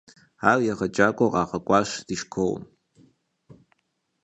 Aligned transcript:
Ар 0.49 0.59
егъэджакӏуэу 0.71 1.31
къагъэкӏуащ 1.33 1.89
ди 2.07 2.15
школым. 2.21 2.63